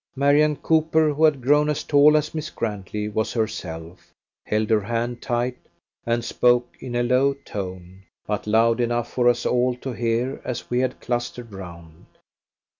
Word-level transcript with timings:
Marian 0.15 0.55
Cooper, 0.55 1.13
who 1.13 1.23
had 1.25 1.43
grown 1.43 1.69
as 1.69 1.83
tall 1.83 2.17
as 2.17 2.33
Miss 2.33 2.49
Grantley 2.49 3.07
was 3.07 3.33
herself, 3.33 4.11
held 4.47 4.71
her 4.71 4.81
hand 4.81 5.21
tight, 5.21 5.59
and 6.07 6.25
spoke 6.25 6.75
in 6.79 6.95
a 6.95 7.03
low 7.03 7.35
tone, 7.45 8.01
but 8.25 8.47
loud 8.47 8.79
enough 8.81 9.11
for 9.13 9.29
us 9.29 9.45
all 9.45 9.75
to 9.75 9.91
hear 9.93 10.41
as 10.43 10.71
we 10.71 10.79
had 10.79 10.99
clustered 11.01 11.53
round. 11.53 12.07